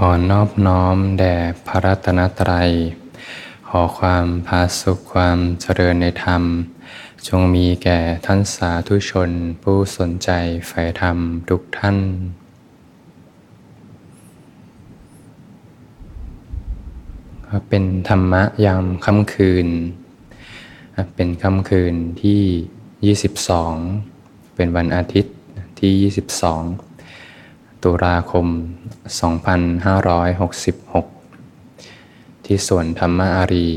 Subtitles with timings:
[0.00, 1.36] ขอนอบน้อมแด่
[1.66, 2.70] พระรัตนตรัย
[3.68, 6.42] ขอความพาสุขความเจริญในธรรม
[7.26, 9.30] จงมีแก่ท่านสาธุชน
[9.62, 10.30] ผู้สนใจ
[10.68, 11.96] ใฝ่ธรรมทุกท่าน
[17.68, 19.68] เป็นธรรมะยามค่ำคืน
[21.14, 23.14] เป็นค่ำคืนที่
[23.80, 25.34] 22 เป็นวันอาทิตย์
[25.78, 26.85] ที่ 22
[27.86, 28.46] ตุลาคม
[31.26, 33.68] 2566 ที่สวนธรรมอารี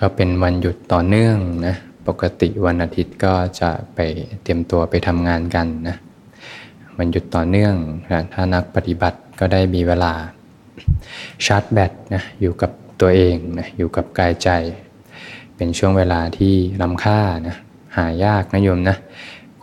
[0.00, 1.76] ก็เป็นวันหยุดต่อเนื่องนะ
[2.08, 3.98] ปกติวันอาทิตย์ก็จะไป
[4.42, 5.96] เตรียมตัวไปทำงานกันนะ
[6.98, 7.74] วันหยุดต่อเนื่อง
[8.10, 10.12] นะถ้านักปฏิบัติก็ได้มีเวลา
[11.46, 14.48] ชาร์จแบตนะอยู่กับตัวเองนะอยู่กับกายใจ
[15.56, 17.56] เป็นช่วงเวลาที่ล้ำค่านะ
[17.96, 18.96] หายากนะโยมนะ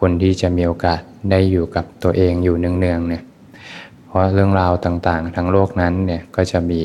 [0.07, 1.01] คนที่จะมีโอกาส
[1.31, 3.23] ได้อยู่กับตัวเองอยู่เนืองๆเนี่ย
[4.05, 6.81] เพราะเรื่องราวต่างๆ ทั้งโลกนั้นเนี่ยก็จะมี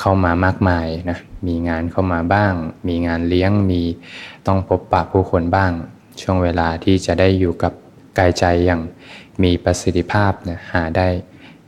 [0.00, 2.52] เข้ามามากมายนะมีงานเข้ามาบ้าง
[2.88, 3.82] มีงานเลี้ยงมี
[4.46, 5.72] ต้องพบปะผู้คนบ้าง
[6.20, 7.72] ช่วงเวลาที่จะได้อยู่กับ
[8.18, 8.80] กายใจอย่าง
[9.42, 11.08] มีประสิทธิภาพเนี่ยหาได้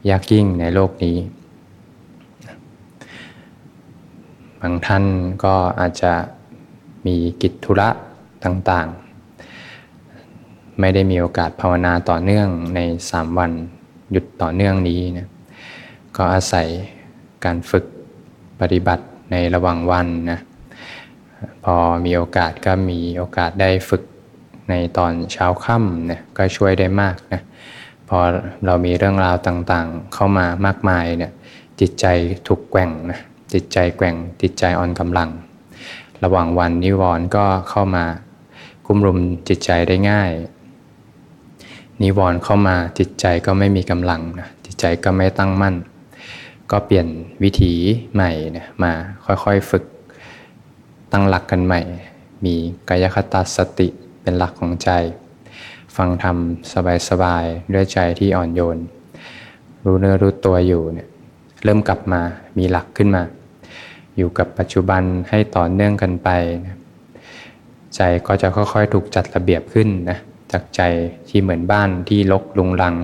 [0.09, 1.17] ยากยิ่งในโลกนี้
[4.61, 5.05] บางท่าน
[5.45, 6.13] ก็อาจจะ
[7.07, 7.89] มีกิจธุระ
[8.45, 9.10] ต่างๆ
[10.81, 13.53] ไม่ได้มีโอกาสภาวนาต่อเนื่องในสามวัน
[14.11, 15.29] หยุดต่อเนื่องนี้นะ
[16.17, 16.69] ก็อาศัย
[17.45, 17.85] การฝึก
[18.61, 20.39] ปฏิบัติในระหว่างวันนะ
[21.65, 24.03] พอมีโอกาสก็มีโอกาสได้ฝึก
[24.71, 27.43] ในตอนเช้าค่ำนะก็ช่วยได้มากนะ
[28.09, 28.19] พอ
[28.67, 31.33] เรามีเรื่องราวต่างๆ เข้ามามากมายเนี่ย
[31.81, 32.07] จิตใจ
[32.47, 33.19] ถูกแกว่งนะ
[33.53, 35.31] จิตใจแกว่งจิตใจอ่อนกำลัง
[36.25, 38.05] ระหว่างวันนิวรณ์ก็เข้ามา
[38.87, 40.31] กุ้มรุมจิตใจได้ง่าย
[42.03, 45.75] นิวรณ์เข้ามาจิตใจก็ไม่มีกำลังนะจิตใจก็ไม่ตั้งมั่น
[46.71, 47.07] ก็เปลี่ยน
[47.43, 47.73] วิถี
[48.15, 48.93] ใหม่นะมา
[49.25, 49.85] ค่อยๆฝึก
[51.13, 51.81] ตั้งหลักกันใหม่
[52.45, 52.55] มี
[52.89, 53.89] กายคตาสติ
[54.23, 54.91] เป็นหลักของใจ
[55.97, 56.37] ฟังธรรม
[57.09, 58.79] สบายๆด้วยใจที่อ่อนโยน
[59.85, 61.09] รู้เนื้อรู้ตัวอยู่เนี่ย
[61.65, 62.21] เริ่มกลับมา
[62.59, 63.23] มีหลักขึ้นมา
[64.17, 66.29] อยู่กับปัจจุบันให้ต่อเนื่องกันไป
[66.67, 66.77] นะ
[67.97, 70.19] ใจก็จะค่อยๆถูกจัดระเบียบขึ้นนะ
[70.53, 70.81] จากใจ
[71.29, 72.95] ที่เหมือนบ้านที่ลกลุงลัง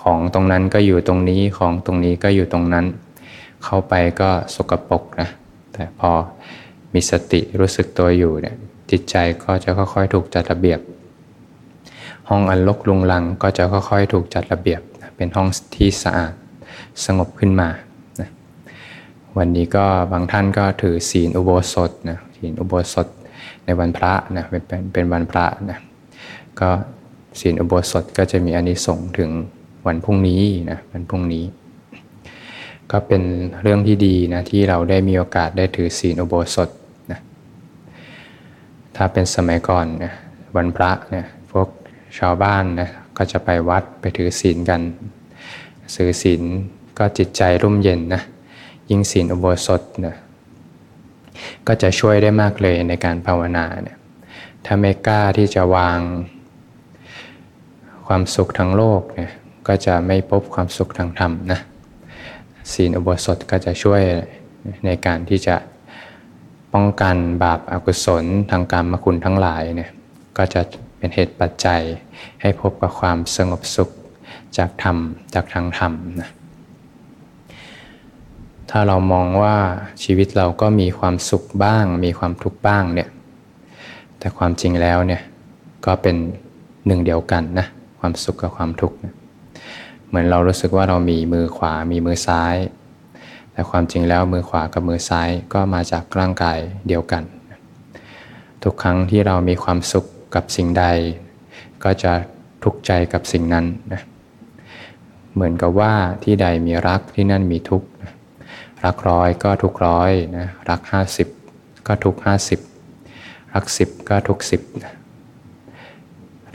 [0.00, 2.86] ของตรงนั้นก็อยู่ตรงนี้ของตรงนี้ก็อยู่ตรงนั้น
[3.64, 5.28] เข้าไปก็สกปรกนะ
[5.72, 6.10] แต่พอ
[6.92, 8.56] มีสติรู้สึกตัวอยู่เนี่ย
[8.90, 10.80] จิตใจก็จะค่อยๆ ถูกจัดระเบียบ
[12.28, 14.80] ห้องอันลกลุงลังก็จะค่อยๆ ถูกจัดระเบียบ
[15.16, 16.32] เป็นห้องที่สะอาด
[17.04, 17.68] สงบขึ้นมา
[18.20, 18.28] นะ
[19.36, 23.06] วันนี้ก็บางท่านก็ถือศีลอุโบสถนะศีลอุโบสถ
[23.64, 25.78] ในวันพระนะเป็นเป็นวันพระนะ
[26.60, 26.70] ก็
[27.40, 29.30] ศีลอุโบสถก็จะมีอานิสงส์ถึง
[29.86, 31.44] วันพรุ่งนี้นะวันพรุ่งนี้
[32.90, 33.22] ก็เป็น
[33.62, 36.68] เรื่องที่ดีนะที่เราได้มีโอกาสได้ถือศีลอุโบสถ
[37.10, 37.20] นะ
[38.96, 40.12] ถ้าเป็นสมัยก่อนนะ
[40.56, 41.68] วันพระเนี่ยพวก
[42.18, 44.80] ชาวบ้านนะก็จะไปวัดไปถือศีลกัน
[45.94, 46.42] ซื้อศีล
[46.98, 48.22] ก็จิตใจร่มเย็นนะ
[48.90, 50.14] ยิ่งศีลอุโบสถนะ
[51.68, 53.98] ก็จะช่วยได้มากเลยในการภาวนาเนี่ย
[54.64, 56.00] ถ้าไม่กล้าที่จะวาง
[58.06, 59.32] ความสุขทางโลกเนี่ย
[59.68, 61.60] ก็จะไม่พบความสุขทางธรรมนะ
[62.72, 64.02] ศีลอุโบสถก็จะช่วย
[64.86, 65.56] ในการที่จะ
[66.74, 69.90] ป้องกันบาปอากุศลทางกรรมคุณทั้งหลายเนี่ย
[70.38, 70.60] ก็จะ
[70.98, 71.82] เป็นเหตุปัจจัย
[72.40, 73.90] ให้พบกับความสงบสุข
[74.58, 74.96] จากธรรม
[75.34, 76.30] จากทางธรรมนะ
[78.74, 79.56] ถ้าเรามองว่า
[80.04, 83.08] ชีวิตเราก็มีความสุขบ้าง มีความทุกข์บ้างเนี่ย
[84.18, 85.22] แต่ความจริงแล้วเนี่ย
[85.86, 86.16] ก็เป็น
[86.86, 87.66] หนึ่งเดียวกันนะ
[88.00, 89.14] ความสุขกับความทุกข์นะ
[90.08, 92.56] เหมือนเรารู้สึกว่าเรามีมือขวา มีมือซ้าย
[93.52, 96.58] แต่ความจริงแล้วมือขวากับมือซ้ายก็มาจากร่างกาย
[96.88, 97.22] เดียวกัน
[98.62, 100.04] ทุกครั้งที่เรามีความสุข
[100.34, 100.84] กับสิ่งใด
[101.84, 102.12] ก็จะ
[102.64, 104.02] ทุกข์ใจกับสิ่งนั้นนะ
[105.34, 105.92] เหมือนกับว่า
[106.24, 107.88] ที่ใดมีรักที่นั่นมีทุกข์
[108.84, 111.28] รักร้อยก็ทุกร้อยนะรักห้าสิบ
[111.86, 112.60] ก็ทุกห้าสิบ
[113.54, 114.62] รักสิบก็ทุกสิบ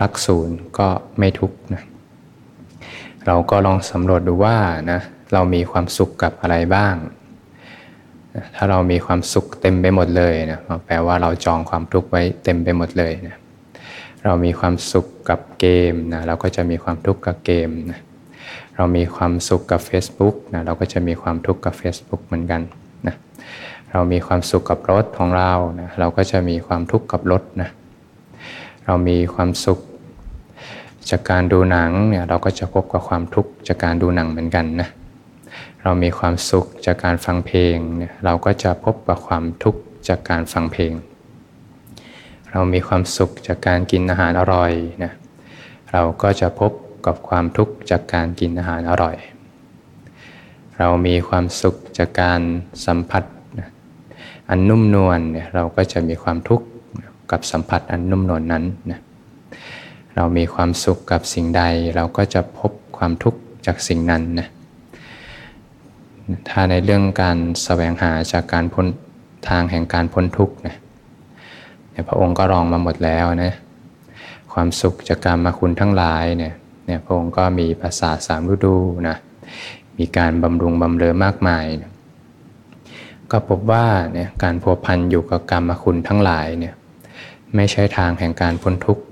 [0.01, 0.87] รักศูนย์ก็
[1.19, 1.83] ไม่ทุกนะ
[3.25, 4.57] เราก็ลองสำรวจดูว่า
[4.91, 4.99] นะ
[5.33, 6.95] เรามีความสุขกับอะไรบ้าง
[8.55, 13.35] ถ้าเรามีความสุขเต็มไปหมดเลยนะแปลว่าเราจองความทุกข์ไว้เต็มไปหมดเลยนะ
[14.25, 17.99] เรามีความสุขกับเกมนะเราก็จะมีความทุกข์กับเกมนะ
[18.77, 22.61] เรามีความสุขกับ Facebook นะเราก็จะมีความทุกข์กับ Facebook เหมือนกัน
[23.07, 23.15] นะ
[23.91, 27.69] เรามีความสุขกับรถของเรานะเราก็จะมีความทุกข์กับรถนะ
[28.85, 29.79] เรามีความสุข
[31.09, 34.89] จากการดูหนังเนี่ยเราก็จะพบกับความทุกข์จากการดูหนังเหมือนกันนะ
[35.83, 40.93] เรามีความสุขจากการฟังเพลงเนี่ยเราก็จะพบกับความทุกข์จากการฟังเพลง
[42.51, 44.71] เรามีความสุขจากการกินอาหารอร่อย
[45.03, 45.11] นะ
[45.91, 46.71] เราก็จะพบ
[47.07, 49.15] กับความทุกข์จากการกินอาหารอร่อย
[50.77, 52.41] เรามีความสุขจากการ
[52.85, 53.23] สัมผัส
[54.49, 56.65] อันนุ่มนวลเนี่ยเราก็จะมีความทุกข์
[57.31, 58.99] กับสัมผัสอันนุ่มนวลนนั้นนะ
[60.15, 61.63] เรามีความสุขกับสิ่งใด
[61.95, 64.47] เราก็จะพบความทุกข์จากสิ่งนั้นนะ
[66.49, 68.87] ถ้าในเรื่องการแสวงหาจากการพ้น
[69.49, 70.75] ทางแห่งการพ้นทุกข์นะ
[72.07, 73.53] พระองค์ก็รองมาหมดแล้วนะ
[74.53, 76.53] ความสุขจากการมาคุณทั้งหลายเนี่ย
[76.87, 78.75] เนี่ยพระองค์ก็มีภาษาสามฤดู
[79.07, 79.17] นะ
[79.97, 81.91] มีการบำรุงบำเรอมากมายนะ
[83.31, 86.73] ก็พบว่าเนี่ยการพัวพันอยู่กับกรรมคุณทั้งหลายเนี่ย
[87.55, 89.03] ไม่ใช่ทางแห่งการพ้นทุกข์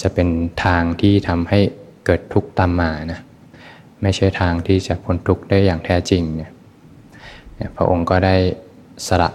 [0.00, 0.28] จะเป็น
[0.64, 1.60] ทางที่ทำให้
[2.04, 3.20] เกิดทุกข์ตามมานะ
[4.02, 6.50] ไม่ใช่ทางที่จะพ้นทุกข์ได้อย่างแท้จริงเนี่ย
[7.76, 8.36] พระองค์ก็ได้
[9.06, 9.30] สละ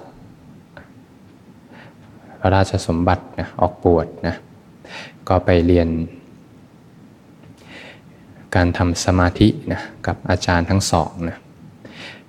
[2.39, 4.35] พระราชสมบัตินะออกบวชนะ
[5.29, 5.87] ก็ไปเรียน
[8.55, 11.37] การทำสมาธินะกับอาจารย์ทั้งสองนะ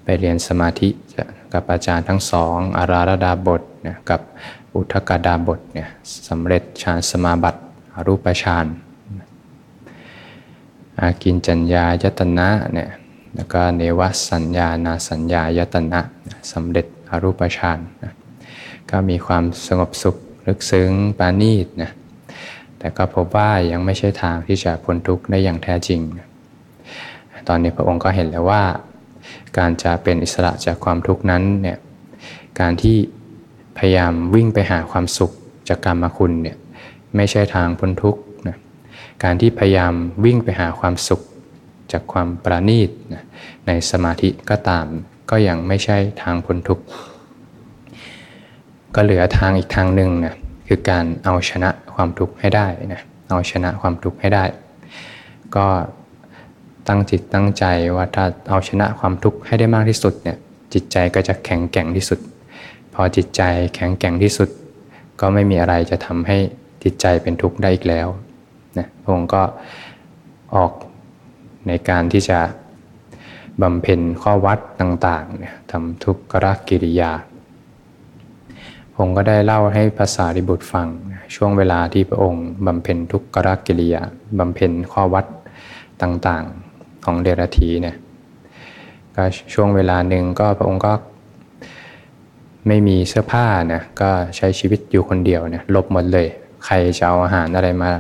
[0.05, 0.88] ไปเรียนสมาธิ
[1.55, 4.20] กับอาจารย์ทั้งสองอาราธดาบทนะกับ
[4.75, 5.88] อุทกดาบทเนี่ย
[6.28, 7.61] สำเร็จฌานสมาบัติ
[8.06, 8.67] รูปฌาน
[11.00, 12.90] อากินจัญญายตนะเนี่ย
[13.34, 14.00] แล้วก็เนว
[14.31, 16.00] สัญญานาสัญญายตนะ
[16.52, 18.12] สำเร็จอรูปฌานนะ
[18.90, 21.90] ก็มีความสงบสุขลึกซึ้งปานีตนะ
[22.81, 26.00] แต่ก็พบว่ายังไม่ใช่ทางที่จะพ้นทุกข์ได้อย่างแท้จริง
[27.49, 28.62] ตอนนี้พระองค์ก็เห็นแล้วว่า
[29.59, 31.79] การจะเป็นอิสระจากความทุกข์นั้นเนี่ย
[32.61, 32.97] การที่
[33.79, 35.31] พยายามวิ่งไปหาความสุข
[35.69, 36.56] จากกรรมคุณเนี่ย
[37.17, 38.56] ไม่ใช่ทางพ้นทุกข์นะ
[39.25, 39.93] การที่พยายาม
[40.25, 41.21] วิ่งไปหาความสุข
[41.93, 43.25] จากความปราณีตนะ
[43.67, 44.87] ในสมาธิก็ตาม
[45.31, 46.85] ก็ยังไม่ใช่ทางพ้นทุกข์
[48.94, 50.35] ก็เหลือทางอีกทางหนึ่งนะ
[50.72, 54.44] คือการเอาชนะความทุกข์ให้ได้นะเอาชนะความทุกข์ให้ได้
[55.56, 55.67] ก็
[56.88, 57.64] ตั้งจิตตั้งใจ
[57.96, 60.37] ว่าถ้าเอาชนะความทุกข์ให้ได้มากที่สุดเนี่ย
[60.75, 62.19] จิตใจก็จะแข็งแกร่งที่สุด
[62.94, 63.43] พอจิตใจ
[63.75, 64.49] แข็งแกร่งที่สุด
[65.20, 66.38] ก็ไม่มีอะไรจะทำให้
[66.84, 68.08] จิตใจเป็นทุกข์ได้อีกแล้ว
[68.78, 69.43] นะพระองค์ก็
[70.55, 70.72] ออก
[71.69, 72.38] ในการที่จะ
[73.62, 76.34] บำเพ็ญข้อวัดต่างๆเนี่ยทำทุกข
[76.69, 77.12] กิริยา
[79.00, 80.88] องค์ก็ได้เล่าให้ภาษาริบุตรฟัง
[81.35, 83.25] ช่วงเวลาที่พระองค์บำเพ็ญทุกข
[83.67, 84.02] กิริยา
[84.38, 85.26] บำเพ็ญข้อวัด
[86.02, 87.97] ต่างๆของเดรธีเนี่ย
[89.17, 89.25] ก็
[89.55, 90.93] ช่วงเวลาหนึ่งก็พระองค์ก็
[92.67, 96.26] ไม่มีเสื้อผ้านะก็ใช้ชีวิตอยู่คนเดียวเนี่ยหลบหมดเลย
[96.64, 97.91] ใครจะเอาอาหารอะไรมา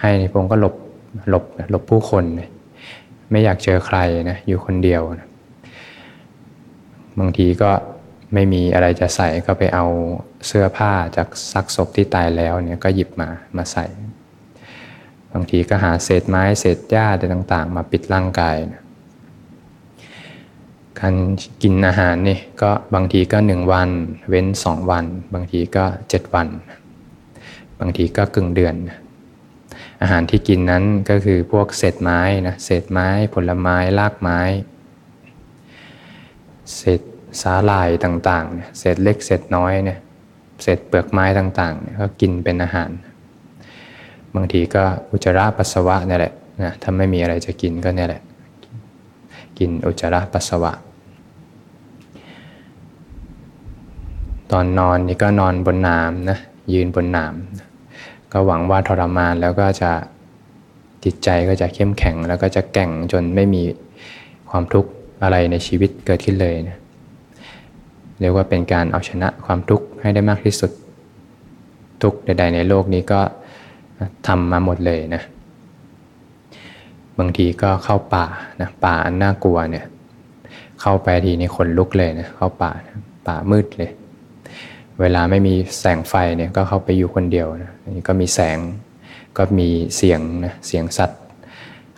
[0.00, 0.74] ให้พระองค์ก็หลบ
[1.30, 2.24] หลบหลบผู้คน
[3.30, 3.98] ไม่อยากเจอใคร
[4.30, 5.28] นะอยู่คนเดียวนะ
[7.18, 7.70] บางทีก็
[8.34, 9.86] ไม่มีอะไรจะใส่ก็ไปเอา
[10.46, 13.86] เสื้อผ้าจากซักศพที่ตายแล้วเนี่ยก็หยิบมามาใส่
[15.32, 18.82] บางทีก็หาเศษไม้เศษหญ้าอะไรต่างๆ มาปิดร่างกายนะ
[21.00, 21.14] การ
[21.62, 23.90] กินอาหารนี่ก็บางทีก็หนึ่งวัน
[24.28, 26.48] เว้นสองวัน บางทีก็เจ็ดวัน
[27.80, 28.74] บางทีก็กึ่งเดือน
[30.02, 34.40] อาหารที่กินนั้นก็คือพวกเศษไม้นะเศษไม้ผลไม้รากไม้
[36.76, 37.00] เศษ
[37.42, 39.98] สาลายต่างๆเศษเล็กเศษน้อยเนี่ย
[40.62, 42.90] เศษเปลือกไม้ต่างๆเนี่ยก็กินเป็นอาหาร
[44.34, 48.22] บางทีก็อุจจาระปัสสาวะนี่แหละนะถ้าไม่มีอะไรจะกินก็เนี่ยแหละ
[49.58, 50.72] กินอุจจาระปัสสาวะ
[54.52, 56.38] ตอนนอนนี่ก็นอนบนน้ำนะ
[56.72, 59.90] ยืนบนน้ำก็หวังว่าทรมานแล้วก็จะ
[61.04, 63.62] จิตใจก็จะเข้มแข็งแล้วก็จะแก่งจนไม่มี
[64.50, 64.90] ความทุกข์
[65.22, 66.78] อะไรในชีวิตเกิดขึ้นเลยนะ
[68.20, 70.70] เรียกว่าเป็นการเอาชนะความทุกข์ให้ได้มากที่สุด
[72.02, 73.20] ทุกใด ๆ ในโลกนี้ก็
[74.26, 75.22] ทำมาหมดเลยนะ
[77.18, 78.26] บางทีก็เข้าป่า
[78.60, 79.84] นะป่าอันน่ากลัวเนี่ย
[80.80, 82.70] เข้าไปทีนี่คนลุกเลยนะเข้าป่า
[83.26, 83.90] ป่ามืดเลย
[85.00, 88.58] เวลาไม่มีแสงไฟเนี่ยก็เข้าไปอยู่คนเดียวนะนี่ก็มีแสง
[89.38, 91.20] ก็มีเสียงนะเสียงสัตว์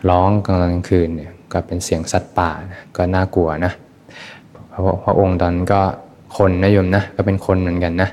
[0.09, 3.73] ร้องกลางคืนเนี่ยก็เป็นเสียงสัตว์ป่านะก็น่ากลัวนะ
[4.71, 5.81] พระพระองค์ตอนก็
[6.37, 8.09] คนนะโยมนะก็เป็นคนเหมือนกันนะ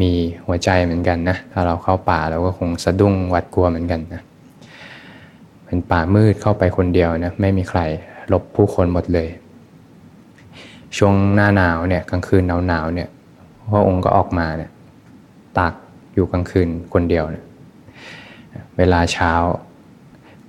[0.00, 0.10] มี
[0.46, 4.22] หัวใจเหมือนกันนะถ้าเราเข้าป่าเราก็คงสะดุ้งหวัดกลัวเหมือนกันนะ
[5.66, 7.80] เป็นป่ามืดเข้าไปคนเดียวนะไม่มีใคร
[8.28, 9.28] หลบผู้คนหมดเลย
[10.96, 13.08] ช่วงหน้าหนาวเนี่ยกลางคืนหนาวหนาวเนี่ย
[13.72, 14.70] พระองค์ก็ออกมาเนี่ย
[15.58, 15.72] ตาก
[16.14, 17.44] อยู่กลางคืนคนเดียวเนี่ย
[18.76, 19.32] เวลาเช้า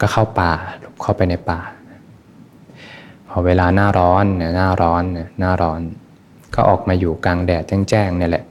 [0.02, 0.52] ก็เข้าป่า
[0.84, 1.60] ลบเข้าไปในป่า
[3.30, 5.80] พอเวลาหน้าร้อนเนี่ยหน้าร้อนเนี่ยหน้าร้อน
[6.56, 8.46] ก็ออกมาอยู่กลางแดดแจ้งๆเนี่ยแหละ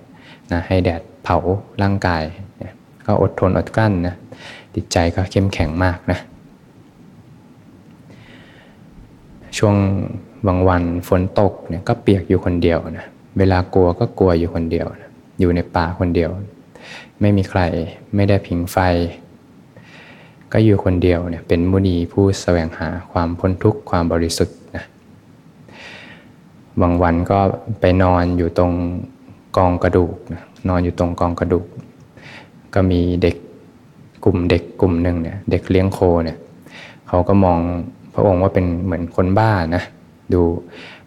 [0.52, 1.38] นะให้แดดเผา
[1.82, 2.22] ร่างกาย
[3.06, 4.14] ก็อดทนอดกลั้นนะ
[4.74, 6.18] จิตใจก็เข้มแข็งมากนะ
[9.58, 9.76] ช่วง
[10.46, 13.06] บางวันฝนตกเนี่ยก็เปียกอยู่คนเดียวนะ
[13.38, 16.30] เวลากลัวก็กลัวอยู่คนเดียวนะอยู่ในป่าคนเดียว
[17.20, 17.60] ไม่มีใคร
[18.14, 18.76] ไม่ได้ผิงไฟ
[20.52, 24.56] ก็อยู่คนเดียวเนี่ยเป็นมุนีผู้แสวงหาความพ้นทุกข์ความบริสุทธิ์
[26.80, 27.38] บางวันก็
[27.80, 28.72] ไปนอนอยู่ตรง
[29.56, 30.14] กองกระดูก
[30.68, 31.66] นอนอยู่ตรงกองกระดูก
[32.74, 33.36] ก็มีเด็ก
[34.24, 36.38] กลุ่มเด็กกลุ่มหนึ่งเนี่ยเด็กเลี้ยงโคเนี่ย
[37.08, 37.58] เขาก็มอง
[38.14, 39.82] พระองค์ว่าเป็นเหมือนคนบ้านะ
[40.34, 40.42] ดู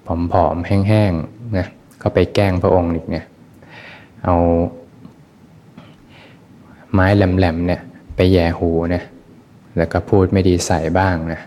[0.06, 1.68] ผอมๆแห้งๆนะ
[2.02, 3.26] ก็ไปแกล้งพระองค์อีกเนี่ย
[4.24, 4.36] เอา
[6.94, 7.82] ไม้แหลมๆเนี่ย
[8.16, 9.04] ไปแย่หูเนี่ย
[9.78, 11.40] แล้วก็พูดไม่ดีใส่บ้างนะ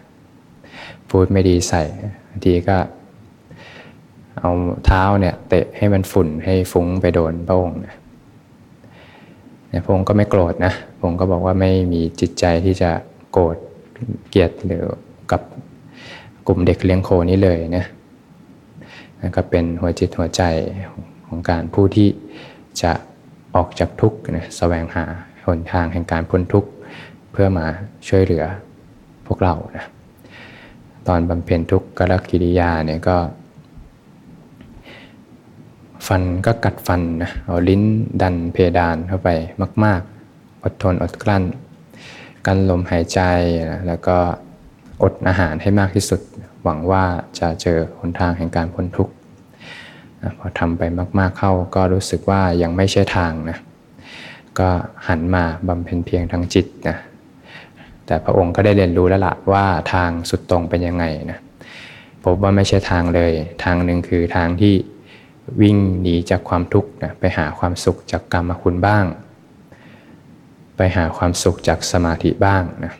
[1.10, 1.82] พูดไม่ดีใส่
[2.44, 2.76] ทีก็
[4.38, 4.50] เอา
[4.86, 7.94] เท้าเนี่ยเตะให้มันฝุ่นให้ฟุ้งไปโดนพระองค์นะ
[9.84, 12.90] พระองค์ก็ไม่โกรธนะพระองค์ก็บอกว่าไม่มีจิตใจที่จะ
[13.32, 13.56] โกรธ
[14.28, 14.84] เกลียดหรือ
[15.32, 15.42] กับ
[16.46, 17.84] กลุ่มเด็กเลี้ยงโคนี้เลยนะ
[19.36, 20.42] ก็เป็นหัวจิตหัวใจ
[21.26, 22.08] ของการผู้ที่
[22.82, 22.92] จะ
[23.56, 25.04] ออกจากทุกข์นะแสวงหา
[25.46, 26.70] หนทางแห่งการพ้นทุกข์
[27.32, 27.66] เพื่อมา
[28.08, 28.44] ช่วยเหลือ
[29.26, 29.84] พวกเรานะ
[31.08, 31.84] ตอนบำเพ็ญทุกข
[32.20, 33.16] กกิริยาเนี่ยก็
[36.06, 37.82] ฟันก็กัดฟันนะเอาลิ้น
[38.22, 39.28] ดันเพดานเข้าไป
[39.84, 40.00] มาก
[40.32, 41.44] ๆ อดทนอดกลั้น
[42.46, 43.20] กันลมหายใจ
[43.70, 44.16] นะแล้วก็
[45.02, 46.20] อดอาหารให้มากที่สุด
[46.62, 47.04] หวังว่า
[47.38, 49.12] จะเจอหนทางแห่งการพ้นทุกข์
[50.38, 50.82] พอทำไป
[51.18, 53.58] มาก ๆเข้าก็รู้สึกว่ายังไม่ใช่ทางนะ
[54.58, 54.68] ก็
[55.08, 56.96] หันมาบำเพ็ญเพียงทางจิตนะ
[58.06, 61.38] แต่พระองค์ก็ได้เรียนรู้แล้วละว่าทางสุดตรงเป็นยังไงนะ
[62.24, 63.32] พบว่าไม่ใช่ทางเลย
[63.64, 64.74] ทางหนึ่งคือทางที่
[65.62, 69.04] วิ่งหนีจากความทุกข์นะไปหาความสุขจากกรรมคุณบ้าง
[70.76, 72.92] ไปหาความสุขจากสมาธิบ้างนะ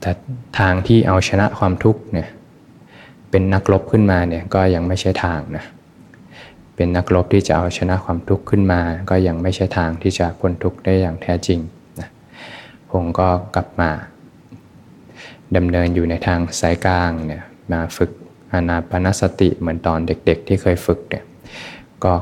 [0.00, 0.10] แต่
[0.58, 2.28] ทางที่เอาชนะความทุกข์เนี่ย
[3.30, 5.64] เป็นนักรบขึ้นมาเนี่ยก็ยังไม่ใช่ทางนะ
[6.76, 11.60] เป็นนักรบที่จะเอาชนะความทุกข์ขึ้นมา ก็ยังไม่ใช่ทางที่จะพ้นทุกข์ได้อย่างแท้จริง
[12.00, 12.08] นะ
[12.92, 13.90] ผมก็กลับมา
[15.56, 18.10] ดำเนินอยู่ในทางสายกลางเนี่ยมาฝึก
[18.52, 21.24] อานาปนสติเหมือนตอนเด็กๆ ที่เคยฝึกเนี่ย
[22.04, 22.12] ก็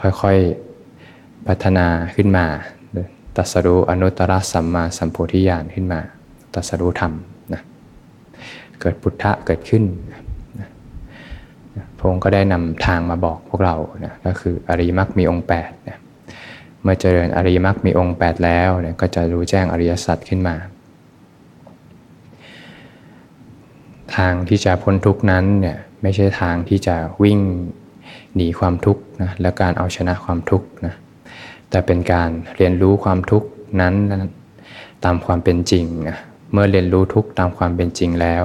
[0.00, 2.46] ค่อยๆพัฒนาขึ้นมา
[3.36, 6.00] ตัสรู้อนุตตรสัมมาสัมโพธิญาณขึ้นมา
[6.54, 7.12] ตัสรู้ธรรม
[7.52, 7.62] นะ
[8.80, 9.84] เกิดพุทธะเกิดขึ้น
[10.60, 10.68] นะ
[11.98, 15.98] พระองค์ก็ได้นำทางมาบอกพวกเรานะก็คืออริมักมีองค์8นะ
[16.82, 20.54] เมื่อเจริญอริมักมีองค์ 8 แล้วเนี่ยก็จะรู้แจ้งอริยสัจขึ้นมา
[24.16, 27.40] ทางที่จะพ้นทุกนั้นเนี่ยไม่ใช่ทางที่จะวิ่ง
[28.34, 30.94] หนีความทุกข์นะและการเอาชนะความทุกข์นะ
[31.70, 33.48] แต่เป็นการเรียนรู้ความทุกข์
[33.80, 33.94] นั้น
[35.04, 36.16] ตามความเป็นจริงนะ
[36.52, 38.42] เมื่อเรียนรู้ทุกตามความเป็นจริงแล้ว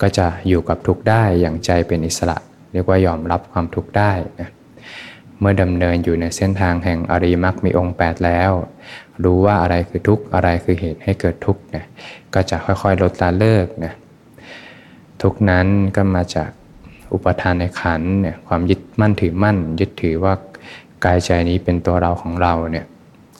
[0.00, 2.36] ก็จะอยู่กับทุกได้อย่างใจเป็นอิสระ
[2.72, 4.48] เรียกว่ายอมรับความทุกข์ได้นะ
[5.40, 8.52] เมื่อดำเนินอยู่ในเส้นทางแห่งอริมักมีองค์ 8 แล้ว
[9.24, 11.84] รู้ว่าอะไรคือทุกข์อะไรคือเหตุให้เกิดทุกข์นะ
[12.34, 13.92] ก็จะค่อยๆลดละเลิกนะ
[15.22, 16.50] ทุกนั้นก็มาจาก
[17.12, 20.34] อุปทานในขันเนี่ยความยึดมั่นถือมั่น ยึดถือว่า
[21.04, 22.86] กายใจนี้เป็นตัวเราของเราเนี่ย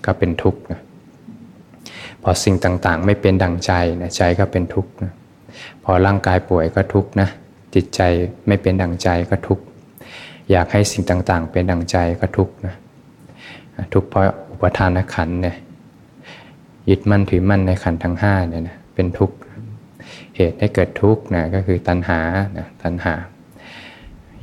[0.05, 0.81] ก็เป็นทุกข์นะ
[2.23, 3.73] พอสิ่งต่างๆ ไม่เป็นดังใจ
[4.03, 5.13] นะใจก็เป็นทุกข์นะ
[5.85, 7.29] พอร่างกายป่วยก็ทุกข์นะ
[7.75, 8.01] จิตใจ
[8.47, 9.65] ไม่เป็นดังใจก็ทุกข์
[10.51, 12.75] อยากให้สิ่งต่างๆ เป็นดังใจก็ทุกข์นะ
[13.95, 15.57] ทุกข์เพราะอุปทานขันเนี่ย
[16.91, 19.37] ยึดมั่นถือมั่นในขันทั้งห้าเนี่ยนะเป็นทุกข์
[20.37, 22.21] เหตุให้เกิดทุกข์นะก็คือตัณหา
[22.59, 23.15] นะตัณหา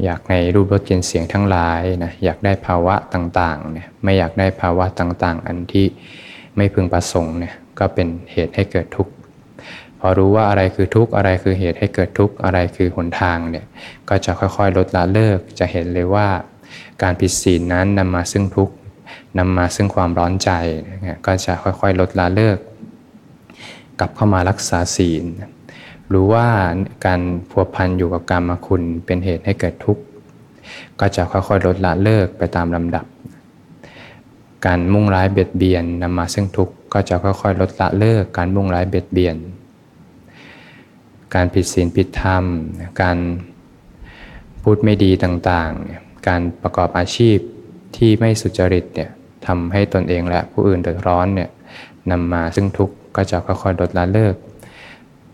[0.04, 5.86] อยากในรูปรสกลิ่นเสียงทั้งหลายนะอยากได้ภาวะต่างๆเนี่ยไม่อยากได้ภาวะต่างๆ อันที่
[6.56, 9.14] ไม่พึงประสงค์เนี่ยก็เป็นเหตุให้เกิดทุกข์
[10.00, 13.66] พอรู้ว่าอะไรคือทุกข์อะไรคือเหตุให้เกิดทุกข์อะไรคือหนทางเนี่ย
[14.10, 16.28] ก็จะค่อยๆ ลดละเลิกจะเห็นเลยว่า
[17.04, 18.76] การผิดศีลนั้นนำมาซึ่งทุกข์
[19.38, 20.52] นำมาซึ่งความร้อนใจ
[21.26, 22.58] ก็จะค่อยๆ ลดละเลิก
[24.00, 25.26] กลับเข้ามารักษาศีล
[26.14, 26.48] รู้ว่า
[27.06, 30.04] การพัวพันอยู่กับกรรมคุณเป็นเหตุให้เกิดทุกข์
[31.00, 33.06] ก็จะค่อยๆลดละเลิกไปตามลำดับ
[34.66, 39.36] การมุ่งร้ายเบียดเบียนนำมาซึ่งทุกข์ก็จะค่อยๆ ลดละเลิกการมุ่งร้ายเบียดเบียน
[41.36, 42.44] การผิดศีลผิดธรรม
[43.02, 43.18] การ
[44.64, 47.38] พูดไม่ดีต่างๆ การประกอบอาชีพ
[47.98, 49.10] ที่ไม่สุจริตเนี่ย
[49.48, 51.50] ทำให้ตนเองและผู้อื่นเดือดร้อนเนี่ย
[52.12, 54.36] นำมาซึ่งทุกข์ก็จะค่อยๆลดละเลิก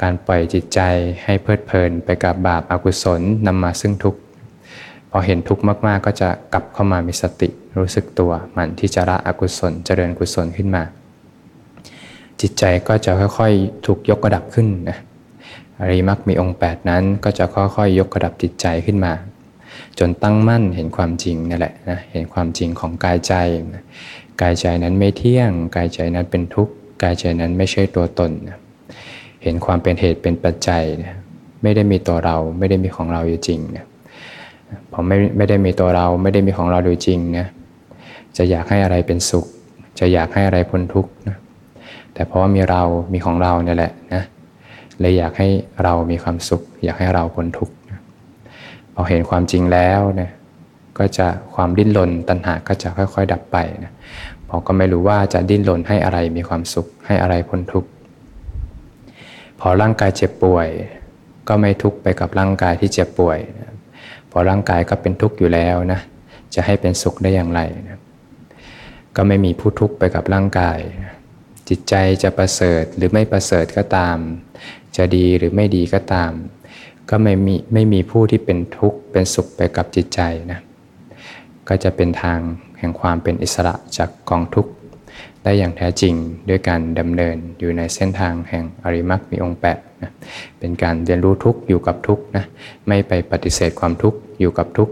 [0.02, 0.80] การปล่อยจิตใจ
[1.24, 4.20] ให้เพลิดเพลินไปกับบาปอากุศลนำมาซึ่งทุกข์
[5.12, 10.84] พอเห็นทุกข์มากๆ ก็จะกลับเข้ามามีสติรู้สึกตัวมันที่จะละอกุศลเจริญกุศลขึ้นมา
[12.42, 14.98] จิตใจก็จะค่อยๆ ถูกยกระดับขึ้นนะ
[15.80, 19.14] อริมักมีองค์ 8 นั้นก็จะค่อยๆ ยกระดับจิตใจขึ้นมา
[20.00, 23.34] จนตั้งมั่นเห็นความจริงนั่นแหละนะเห็นความจริงของกายใจ
[23.74, 23.84] นะ
[24.42, 26.74] กายใจนั้นไม่เที่ยง กายใจนั้นเป็นทุกข์
[27.04, 28.58] กายใจนั้นไม่ใช่ตัวตนนะ
[29.44, 31.16] เห็นความเป็นเหตุเป็นปัจจัยนะ
[31.64, 33.86] ไม่ได้มีตัวเราไม่ได้มีของเราอยู่จริงนะ
[34.92, 37.48] พอไม่ไม่ได้มีตัวเราไม่ได้มีของเราอยู่จริงนะ
[38.38, 39.46] จะอยากให้อะไรเป็นสุข
[40.00, 41.38] จะอยากให้อะไรพ้นทุกข์นะ
[42.14, 42.84] แต่เพราะว่ามีเรา
[43.14, 44.24] มีของเราเนี่ยแหละนะ
[45.00, 45.48] เลยอยากให้
[45.84, 47.76] เรามีความสุข อยากให้เราพ้นทุกข์
[48.94, 50.32] พอเห็นความจริงแล้วเนี่ย
[50.98, 53.92] ก็จะความดิ้นรนตัณหาก็จะค่อย ๆ ดับไปนะ
[54.48, 57.90] พอก็ไม่รู้ว่าจะดิ้นรนให้อะไรมีความสุข ให้อะไรพ้นทุกข์
[59.66, 60.68] พอร่างกายเจ็บป่วย
[61.48, 63.40] ก็ไม่ทุกข์ไปกับร่างกายที่เจ็บป่วย
[64.32, 66.00] พอร่างกายก็เป็นทุกข์อยู่แล้วนะ
[66.56, 68.00] จะให้เป็นสุขได้อย่างไรนะ
[69.16, 70.80] ก็ไม่มีผู้ทุกข์ไปกับร่างกาย
[71.70, 71.94] จิตใจ
[72.24, 74.18] จะประเสริฐหรือไม่ประเสริฐก็ตาม
[74.98, 76.32] จะดีหรือไม่ดีก็ตาม
[77.10, 80.20] ก็ไม่มีไม่มีผู้ที่เป็นทุกข์เป็นสุขไปกับจิตใจ
[80.52, 80.60] นะ
[81.68, 82.40] ก็จะเป็นทาง
[82.80, 84.72] แห่งความเป็นอิสระจากกองทุกข์
[85.44, 86.14] ได้อย่างแท้จริง
[86.50, 90.12] ด้วยการดำเนินอยู่ในเส้นทางแห่งอริมักมีองค์แปดนะ
[90.60, 92.46] เป็นการเรียนรู้ทุกอยู่กับทุกนะ
[92.88, 94.90] ไม่ไปปฏิเสธความทุกอยู่กับทุก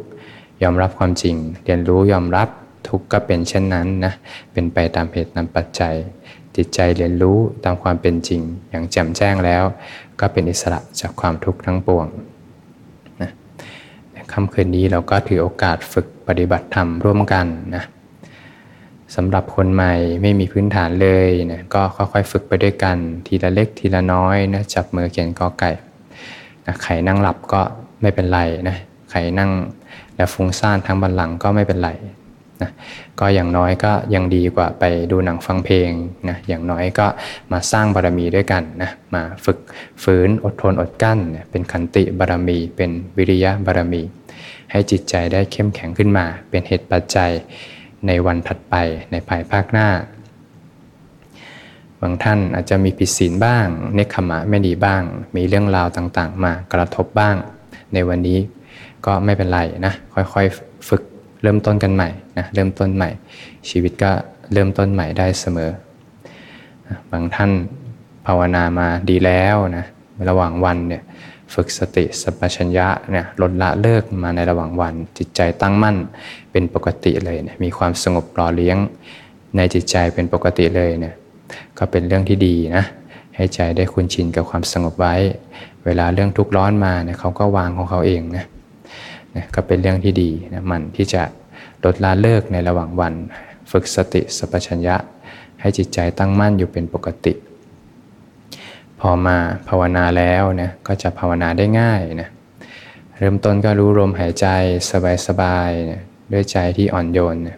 [0.64, 2.48] ยอมรับความจริง เรียนรู้ยอมรับ
[2.88, 4.14] ทุกก็เป็นเช่นนั้นนะ
[4.52, 5.96] เป็นไปตามเหตุตามปัจจัย
[6.56, 9.64] จิตใจเรียนรู้ตามความเป็นจริง อย่างแจ่มแจ้งแล้ว
[10.20, 12.08] ก็เป็นอิสระจากความทุกข์ทั้งปวง
[13.22, 13.32] นะ
[14.32, 17.84] ค่ำคืนนี้เราก็ถือโอกาสฝึกปฏิบัติธรรมร่วมกันนะ
[19.16, 25.72] สำหรับคนใหม่ไม่มีพื้นฐานเลยนะก็ค่อยๆฝึกไปด้วยกัน ทีละเล็กทีละน้อยนะจับมือเขียนกอไก่
[26.66, 27.62] นะใครนั่งหลับก็
[28.02, 28.78] ไม่เป็นไรนะ
[29.12, 29.52] ใครนั่ง
[30.16, 31.90] แล้วฟุ้งซ่านทั้งบันหลังก็ไม่เป็นไร
[32.62, 32.72] นะ
[33.20, 35.92] ก็อย่างน้อยก็ยังดีกว่าไปดูหนังฟังเพลง
[36.30, 37.08] นะอย่างน้อยก็
[37.52, 39.58] มาสร้างบารมีด้วยกันนะมาฝึก
[40.04, 41.20] ฝืนอดทนอดกั้น
[41.52, 44.02] เป็นขันติบารมี เป็นวิริยะบารมี
[44.72, 47.32] ให้จิตใจได้เข้มแข็งขึ้นมา เป็นเหตุปัจจัย
[48.08, 48.76] ในวันถัดไป
[49.12, 49.90] ในภายภาคหน้า
[52.02, 55.02] บางท่านอาจจะมีผิดศีลบ้าง เนคขมะไม่ดีบ้าง
[55.36, 57.36] มีเรื่องราวต่างๆ มากระทบบ้าง
[57.94, 58.40] ในวันนี้
[59.06, 61.02] ก็ไม่เป็นไรนะค่อยๆฝึก
[61.42, 63.10] เริ่มต้นกันใหม่นะเริ่มต้นใหม่
[63.70, 64.12] ชีวิตก็
[64.54, 65.72] เริ่มต้นใหม่ได้เสมอ
[67.12, 67.52] บางท่าน
[68.26, 69.86] ภาวนามาดีแล้วนะ
[70.30, 71.04] ระหว่างวันเนี่ย
[71.54, 75.98] ฝึกสติสัมปชัญญะเนี่ยลดละเลิกมาในระหว่างวัน จิตใจตั้งมั่น
[76.52, 78.78] เป็นปกติเลยเนี่ยมีความสงบหล่อเลี้ยง
[79.56, 81.16] ในจิตใจเป็นปกติเลยเนี่ย
[81.78, 82.86] ก็เป็นเรื่องที่ดีนะ
[83.36, 85.16] ให้ใจได้คุ้นชินกับความสงบไว้
[85.86, 88.46] เวลาเรื่องทุกข์ร้อนมาเนี่ยเขาก็วางของเขาเองนะ
[89.36, 91.22] นะก็เป็นเรื่องที่ดีนะมันที่จะ
[91.84, 93.14] ลดละเลิกในระหว่างวัน
[93.72, 94.96] ฝึกสติสัพชัญญะ
[95.62, 97.34] ให้จิตใจตั้งมั่นอยู่เป็นปกติ
[99.02, 99.38] พอมา
[99.68, 102.30] ภาวนาแล้วนะก็จะภาวนาได้ง่ายนะ
[103.18, 104.48] เริ่มต้นก็รู้ลมหายใจ
[105.28, 107.58] สบายๆนะด้วยใจที่อ่อนโยนนะ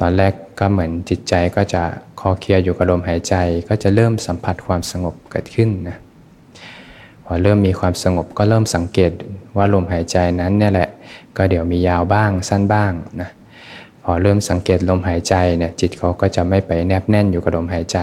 [0.00, 1.82] ตอนแรกก็เหมือนจิตใจก็จะ
[2.20, 3.34] คอเคลียอยู่กับลมหายใจ
[3.68, 5.96] ก็จะเริ่มสัมผัสความสงบเกิดขึ้นนะ
[7.24, 9.10] พอเริ่มมีความสงบก็เริ่มสังเกต
[9.56, 10.88] ว่าลมหายใจนั้นเนี่ยแหละ
[11.36, 13.28] ก็เดี๋ยวมียาวบ้างสั้นบ้างนะ
[14.10, 17.98] อเริ่มสังเกตลมหายใจเนี่ยจิตเขาก็จะไม่ไปแนบแน่นอยู่กับลมหายใจ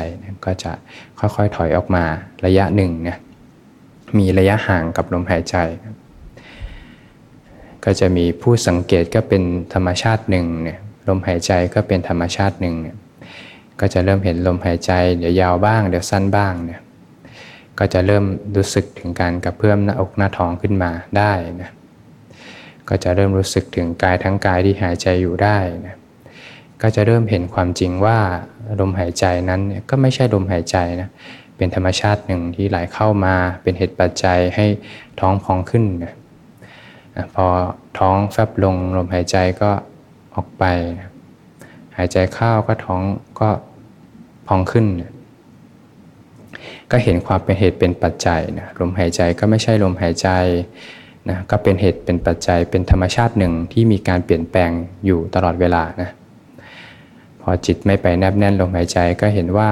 [0.45, 0.71] ก็จะ
[1.19, 2.03] ค่อยๆถอยออกมา
[2.45, 3.17] ระยะหนึ่งเนี่ย
[4.17, 5.57] มีระยะห่างกับลมหายใจ
[7.85, 12.95] ก็จะมีผู้สังเกตก็เป็นธรรมชาติหนึ่งเนี่ยลมหายใจก็เป็นธรรมชาติหนึ่งเนี่ย
[13.79, 16.81] ก็จะเริ่มเห็นลมหายใจเดี๋ยวยาวบ้างเดี๋ยวสั้นบ้างเนี่ย
[17.79, 21.71] ก็จะเริ่มรู้สึกถึงการกระเพื่อมหน้าอกหน้าท้องขึ้นมาได้นะ
[22.89, 25.95] ก็จะเริ่มรู้สึกถึงกายทั้งกายที่หายใจอยู่ได้นะ
[26.81, 28.17] ก็จะเริ่มเห็นความจริงว่า
[28.79, 31.09] ลมหายใจนั้นก็ไม่ใช่ลมหายใจนะ
[31.57, 34.65] เป็นธรรมชาติหนึ่งที่ไหลเข้ามาเป็นเหตุปัจจัยให้
[35.19, 36.13] ท้องพองขึ้นนะ
[37.35, 37.45] พอ
[37.99, 39.71] ท้องแฟบลงลมหายใจก็
[40.35, 40.63] ออกไป
[41.97, 43.01] หายใจเข้าก็ท้อง
[43.39, 43.49] ก็
[44.47, 45.13] พองขึ้นนะ
[46.91, 50.29] ก็เห็นความเป็นเหตุเป็นปัจจัยนะลมหายใจก็ไม่ใช่ลมหายใจ
[51.29, 54.71] นะก็เป็นเหตุเป็นปัจจัยเป็นธรรมชาติหนึ่งที่มีการเปลี่ยนแปลง
[55.05, 56.09] อยู่ตลอดเวลานะ
[57.41, 59.71] พอจิตไม่ไปแนบแน่นลมหายใจก็เห็นว่า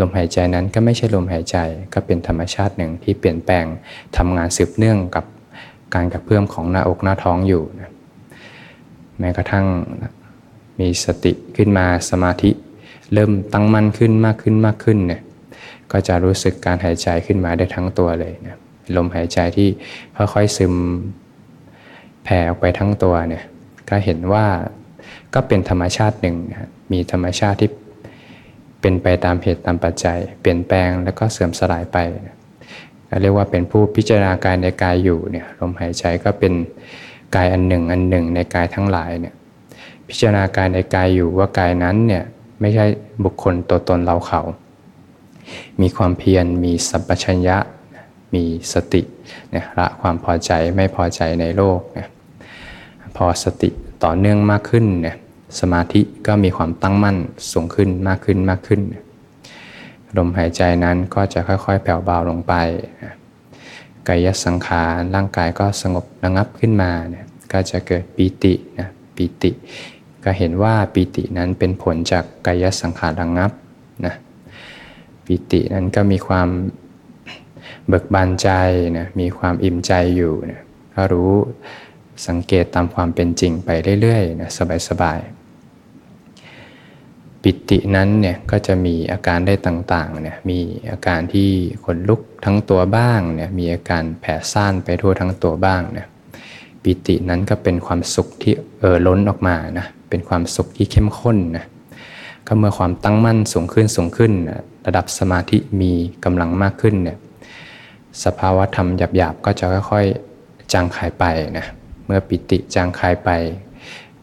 [0.00, 1.56] ลมหายใจนั้นก็ไม่ใช่ลมหายใจ
[1.94, 3.64] ก็เป็นธรรมชาติหนึ่งที่เปลี่ยนแปลง
[4.16, 5.24] ทำงานสืบเนื่องกับ
[5.94, 7.90] การกระเพื่อมของหน้าอกหน้าท้องอยู่นะ
[9.18, 9.66] แม้กระทั่ง
[10.80, 12.50] มีสติขึ้นมาสมาธิ
[13.12, 15.22] เริ่มตั้งมั่นขึ้นมากขึ้นมากขึ้นเนี่ย
[15.92, 18.56] ก็จะรู้สึกการหายใจขึ้นมาได้ทั้งตัวเลยนะ
[18.96, 19.68] ลมหายใจที่
[20.16, 20.74] ค่อยๆซึม
[22.24, 23.44] แผ่ออกไปทั้งตัวเนี่ย
[23.88, 24.46] ก็เห็นว่า
[25.34, 26.36] ก็เป็นธรรมชาติหนึ่ง
[26.92, 27.70] มีธรรมชาติที่
[28.80, 31.96] เป็นไปตามเหตุตามปัจจัย เปลี่ยนแปลงแล้วก็เสื่อมสลายไป
[33.20, 36.52] เรียกว่าเป็นผู้พิจารณากายในกายอยู่เนี่ยลมหายใจก็เป็น
[37.34, 39.34] กายอันหนึ่งอันหนึ่งในกายทั้งหลายเนี่ย
[40.08, 42.24] พิจารณากายในกายอยู่ว่ากายนั้นเนี่ย
[42.60, 42.86] ไม่ใช่
[43.24, 44.40] บุคคลตัวตนเราเขา
[45.80, 47.56] มีความเพียรมีสัมปชัญญะ
[48.34, 49.02] มีสติ
[49.50, 52.08] เนี่ยละความพอใจไม่พอใจในโลกเนี่ย
[53.16, 53.68] พอสติ
[54.04, 55.16] ต่อเนื่องมากขึ้นเนี่ย
[55.60, 57.16] สมาธิก็มีความตั้งมั่น
[57.52, 58.80] สูงขึ้นมากขึ้นมากขึ้น
[60.16, 62.54] ลมหายใจนั้นก็จะค่อยๆ แผ่วเบาลงไป
[64.08, 69.50] กายสังขารร่างกายก็สงบระงับขึ้นมาเนี่ยก็จะเกิดปีตินะปีติ
[70.24, 73.50] ก็เห็นว่าปีตินั้นเป็นผลจากกายสังขารระงับ
[74.06, 74.14] นะ
[75.24, 76.48] ปีตินั้นก็มีความ
[77.88, 78.48] เบิกบานใจ
[78.98, 80.62] นะมีความอิ่มใจอยู่นะ
[80.94, 81.32] ก็รู้
[82.26, 83.68] สังเกตตามความเป็นจริงไป
[84.00, 84.50] เรื่อยๆนะ
[84.88, 85.38] สบายๆ
[87.42, 90.58] ปิตินั้นเนี่ยก็จะมีอาการได้ต่างๆเนี่ยมี
[90.90, 91.50] อาการที่
[91.84, 96.06] ขนลุกทั้งตัวบ้างเนี่ยมีอาการแผ่ซ่านไปทั่วทั้งตัวบ้างเนี่ย
[96.82, 101.64] ปิตินั้นก็เป็นความสุขที่เออล้นออกมานะเป็นความสุขที่เข้มข้นนะ
[102.46, 104.32] ก็เมื่อความตั้งมั่นสูงขึ้นสูงขึ้น
[104.86, 105.92] ระดับสมาธิมี
[106.24, 107.18] กำลังมากขึ้นเนี่ย
[108.24, 111.24] สภาวะธรรมหยาบๆก็จะค่อยๆจางคายไป
[111.58, 111.66] นะ
[112.06, 113.30] เมื่อปิติจางคายไป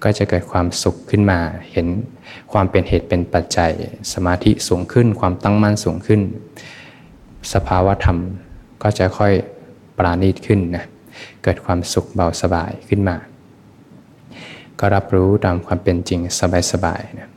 [0.03, 1.39] ก็จะเกิดความสุขขึ้นมา
[1.71, 1.87] เห็น
[2.51, 3.71] ความเป็นเหตุเป็นปัจจัย
[4.13, 6.21] สมาธิสูงขึ้น ความตั้งมั่นสูงขึ้น
[7.53, 8.17] สภาวะธรรม
[8.83, 9.33] ก็จะค่อย
[9.97, 10.85] ปราณีตขึ้นนะ
[11.43, 13.17] เกิดความสุขเบาสบายขึ้นมา
[14.79, 16.19] ก็รับรู้ตามความเป็นจริง
[16.71, 17.29] สบายๆนะ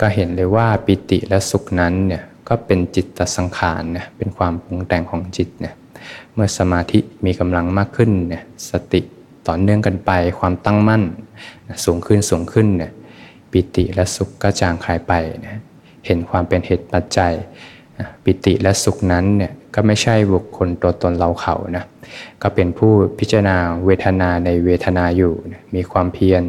[0.00, 5.74] ก็เห็นเลยว่าปิติและสุขนั้นเนี่ย ก็เป็นจิตตสังขารเนี่ยเป็นความปรุงแต่งของจิตเนี่ย
[6.34, 9.00] เมื่อสมาธิมีกำลังมากขึ้นเนี่ยสติ
[9.46, 11.02] ต่อเนื่องกันไปความตั้งมั่น
[11.84, 12.92] สูงขึ้นสูงขึ้นเนี่ย
[13.50, 15.12] ปิติและสุขก็จางคลายไป
[15.46, 15.60] นะ
[16.06, 17.32] เห็นความเป็นเหตุปัจจัย
[18.24, 21.84] ปิติและสุขนั้นเนี่ย ก็ไม่ใช่บุคคลตัวตนเราเขานะ
[22.42, 26.42] ก็เป็นผู้พิจารณาเวทนาในเวทนาอยู่นะมีความเพียร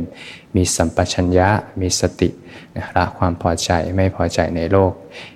[0.55, 1.49] มีสัมปชัญญะ
[1.81, 2.29] มีสติ
[2.77, 4.91] นะละความพอใจไม่พอใจในโลก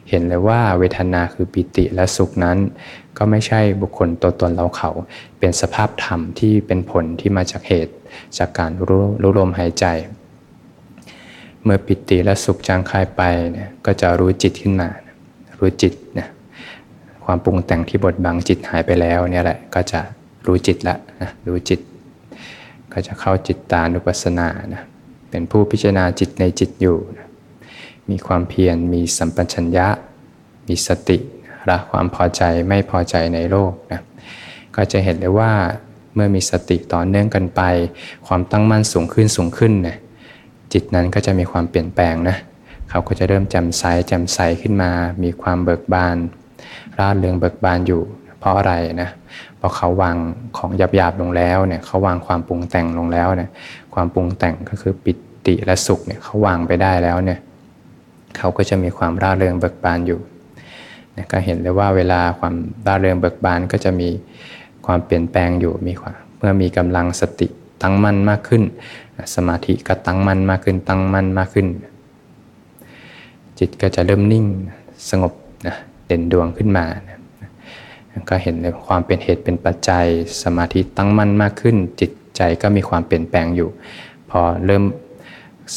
[0.10, 2.58] เห็นเลยว่าเวทนาคือปิติและสุขนั้น
[3.18, 4.92] ก็ไม่ใช่บุคคลตัวตนเราเขา
[5.40, 7.94] เป็นสภาพธรรมที่เป็นผลที่มาจากเหตุ
[8.38, 9.86] จากการรู้รู้ลมหายใจ
[11.64, 14.90] เมื่อปิติและสุขจางคายไปเนี่ยก็จะรู้จิตขึ้นมา
[15.60, 16.28] รู้จิตนะ
[17.26, 20.00] ความปรุงแต่งที่บดบังจิตหายไปแล้วเนี่ยแหละก็จะ
[20.46, 21.80] รู้จิตละนะรู้จิต
[22.94, 24.84] ก็จะเข้าจิตตานุปัสสนานะ
[25.30, 27.28] เป็นผู้พิจารณาจิตในจิตอยู่นะ
[28.10, 29.88] มีความเพียรมีสัมปชัญญะ
[30.68, 31.18] มีสติ
[31.70, 34.02] ละความพอใจไม่พอใจในโลกนะ
[34.76, 35.52] ก็จะเห็นเลยว่า
[36.16, 37.62] เมื่อมีสติต่อเนื่องกันไป
[38.28, 39.98] ความตั้งมั่นสูงขึ้นสูงขึ้นนะ
[40.74, 42.38] จิตนั้นก็จะมีความเปลี่ยนแปลงนะ
[42.90, 44.92] เขาก็จะเริ่มแจ่มใสแจ่มใสขึ้นมา
[45.24, 46.18] มีความเบิกบาน
[47.00, 48.02] ร่าเริงเบิกบานอยู่
[48.40, 49.10] เพราะอะไรนะ
[49.60, 50.16] พอเขาวาง
[50.58, 53.50] ของหยาบๆลงแล้วเนี่ยเขาวางความปรุงแต่งลงแล้วเนี่ย
[53.94, 55.14] ความปรุงแต่งก็คือปิ
[55.48, 57.40] ติและสุขเนี่ยเขาวางไปได้แล้วเนี่ย
[58.38, 60.20] เขาก็จะมีความร่าเริงเบิกบานอยู่
[61.18, 62.54] นะก็เห็นเลยว่าเวลาความ
[62.88, 64.10] ร่าเริงเบิกบานก็จะมี
[64.86, 67.48] ความเปลี่ยนแปลงอยู่มีความเมื่อมีกำลังสติ
[67.82, 68.64] ตั้งมั่นมากขึ้น
[69.36, 71.68] สมาธิก็ตั้งมั่นมากขึ้น ตั้งมั่นมากขึ้น
[73.60, 74.46] จิตก็จะเริ่มนิ่ง
[75.10, 75.34] สงบ
[75.68, 75.76] นะ
[76.12, 76.86] ด่นดวงขึ้นมา
[78.30, 80.06] ก็เห็นในความเป็นเหตุเป็นปัจจัย
[80.44, 83.70] สมาธิตั้งมั่นมากขึ้น จิตใจก็มีความเปลี่ยนแปลงอยู่
[84.30, 84.84] พอเริ่ม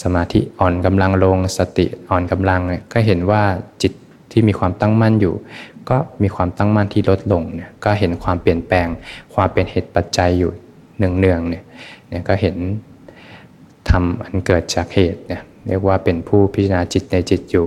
[0.02, 2.60] สมาธิอ่อนกำลังลงสติอ่อนกำลัง
[2.92, 3.42] ก็เห็นว่า
[3.82, 3.92] จิต
[4.32, 5.34] ที่มีความตั้งมั่นอยู่
[5.90, 8.86] ก็มีความตั้งมั่นที่ลดลงเนี่ยก็เห็นความเปลี่ยนแปลง
[9.34, 10.50] ความเป็นเหตุปัจจัยอยู่
[10.96, 11.64] เนืองๆเนี่ย
[12.08, 12.56] เนี่ยก็เห็น
[13.90, 17.66] ทำอันเกิดจากเหตุเนี่ยเรียกว่าเป็นผู้พิจารณาจิตในจิตอยู่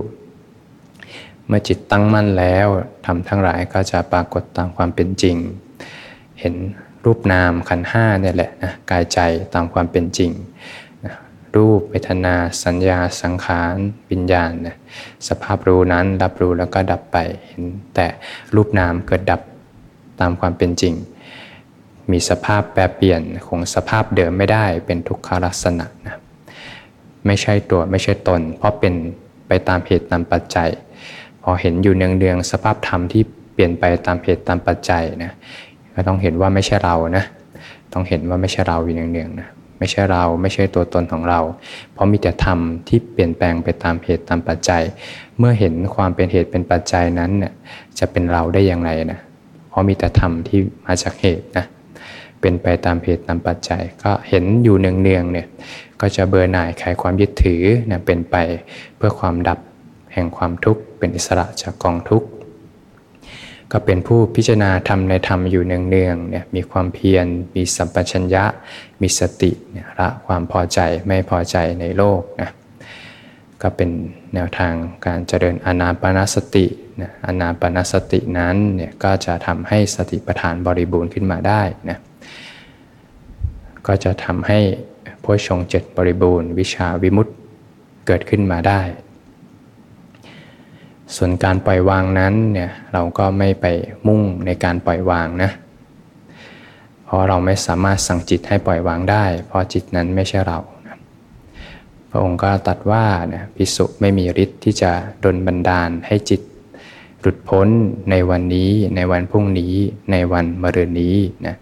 [1.48, 2.68] เมื่อจิตตั้งมั่นแล้ว
[3.06, 5.36] ทำทั้งหลายก็จะปรากฏตามความเป็นจริง
[6.40, 6.54] เห็น
[7.04, 9.18] รูปนามขันห้าเนี่ยแหละนะกายใจ
[9.54, 10.30] ตามความเป็นจริง
[11.04, 11.14] นะ
[11.56, 12.34] รูปเวทนา
[12.64, 13.74] สัญญาสังขาร
[14.10, 14.76] วิญญาณนะ
[15.28, 18.06] สภาพรู้นั้นรับรู้แล้วก็ดับไปเห็นแต่
[18.54, 19.40] รูปนามเกิดดับ
[20.20, 20.94] ตามความเป็นจริง
[22.10, 26.16] มีสภาพแปรเปลี่ยนคงสภาพเดิมไม่ได้เป็นทุกขลักษณะนะ
[27.26, 28.94] ไม่ใช่ตัวไม่ใช่ตน เพราะเป็น
[29.48, 30.70] ไปตามเหตุตามปัจจัย
[31.42, 33.22] พอเห็นอยู่เนืองๆสภาพธรรมที่
[33.52, 35.32] เปลี่ยนไปตามเหตุตามปัจจัยนะ
[35.94, 37.24] ก็ต้องเห็นว่าไม่ใช่เรานะ
[37.92, 39.48] ต้องเห็นว่าไม่ใช่เราอยู่เนืองๆนะ
[39.78, 41.40] ไม่ใช่เราไม่ใช่ตัวตนของเรา
[41.92, 44.82] เพราะมีแต่ธรรมที่เปลี่ยนแปลงไปตามเหตุตามปัจจัย
[45.38, 47.52] เมื่อเห็นความเป็นเหตุเป็นปัจจัยนั้นเนี่ย
[47.98, 49.20] จะเป็นเราได้อย่างไรนะ
[49.68, 51.66] เพราะมีแต่ธรรมที่มาจากเหตุนะ
[52.40, 55.46] เป็นไปตามเหตุตามปัจจัย ก็เห็นอยู่เนืองๆเนี่ย
[56.00, 58.36] ก็จะเบื่อหน่ายคลายความยึดถือนี่ยเป็นไป
[58.96, 59.58] เพื่อความดับ
[60.18, 62.28] ห่งความทุกข์เป็นอิสระจากกองทุกข์
[63.72, 68.44] ก็เป็นผู้พิจารณาธรรมในธรรมอยู่เนืองๆเนี่ยมีความเพียรมีสัมปชัญญะ
[69.02, 72.50] มีสติเนี่ยละความพอใจไม่พอใจในโลกนะ
[73.62, 73.90] ก็เป็น
[74.34, 74.74] แนวทาง
[75.06, 76.66] การเจริญอนาปนาสติ
[77.00, 81.98] นะอนาปนาสตินั้นเนี่ยก็จะทำให้สติปัฏฐานบริบูรณ์ขึ้นมาได้นะ
[83.86, 84.58] ก็จะทำให้
[85.20, 87.32] โพชฌงเจ็ดบริบูรณ์ วิชาวิมุตติ
[88.06, 88.80] เกิดขึ้นมาได้
[91.16, 93.66] ส่วนการปล่อยวางนั้นเนี่ยเราก็ไม่ไป
[94.06, 95.50] มุ่งในการปล่อยวางนะ
[97.04, 100.96] เพราะเราไม่สามารถสั่งจิตให้ปล่อยวางได้ เพราะจิตนั้นไม่ใช่เรานะ
[102.10, 104.92] พระองค์ก็ตัดว่าเนะพิสุไม่มีฤทธิ์ที่จะ
[105.24, 106.40] ดลบันดาลให้จิต
[107.20, 107.68] หลุดพ้น
[108.10, 109.74] ในวันนี้ในวันพรุ่งนี้
[110.12, 111.16] ในวันมะรืนนี้
[111.46, 111.56] นะ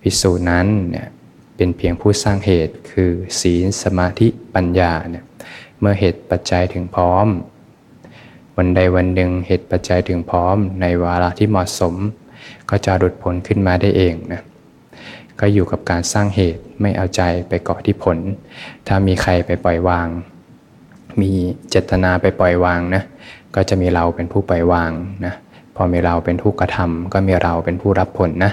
[0.00, 1.08] พิสุนั้นเนี่ย
[1.56, 3.10] เป็นเพียงผู้สร้างเหตุคือ
[3.40, 5.24] ศีลสมาธิปัญญาเนี่ย
[5.80, 7.26] เมื่อเหตุปัจจัยถึงพร้อม
[8.60, 11.94] วันใดวันหนึ่งเหตุปัจจัยถึงพร้อมในวาระที่เหมาะสม
[12.70, 14.42] ก็จะหลุดพ้นขึ้นมาได้เองนะ
[15.40, 18.18] ก็อยู่กับการสร้างเหตุไม่เอาใจไปเกาะที่ผล
[18.86, 20.08] ถ้ามีใครไปปล่อยวาง
[21.20, 21.30] มี
[21.70, 23.02] เจตนาไปปล่อยวางนะ
[23.54, 24.90] ก็จะมีเราเป็นผู้ปล่อยวาง
[25.26, 25.34] นะ
[25.76, 28.52] พอมีเราเป็นผู้กระทำก็มีเราเป็นผู้รับผลนะ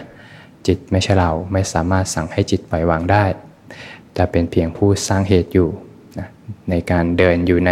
[0.68, 3.26] จิตไม่ใช่เราไม่สามารถสั่งให้จิตปล่อยวางได้
[4.14, 5.70] แต่เป็นเพียงผู้สร้างเหตุอยู่
[6.70, 7.72] ในการเดินอยู่ใน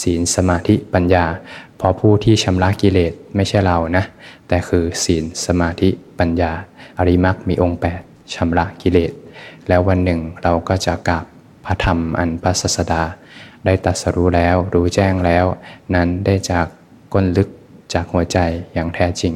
[0.00, 1.26] ศีลสมาธิปัญญา
[1.76, 4.04] เพราะผู้ที่ชำระกิเลสไม่ใช่เรานะ
[4.48, 6.52] แต่คือศีลสมาธิปัญญา
[6.98, 9.12] อริมักมีองค์ 8ชำระกิเลส
[9.68, 11.24] แล้ววันหนึ่งเราก็จะกราบ
[11.64, 13.02] พระธรรมอันพระศาสดา
[13.64, 15.44] ได้ตัดสรู้แล้วรู้แจ้งแล้ว
[15.94, 16.66] นั้นได้จาก
[17.12, 17.48] ก้นลึก
[17.92, 18.38] จากหัวใจ
[18.74, 19.34] อย่างแท้จริง